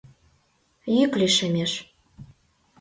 Йӱк 0.95 1.11
лишемеш. 1.19 1.71